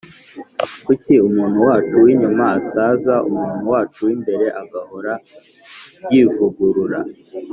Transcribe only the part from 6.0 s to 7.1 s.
yivugurura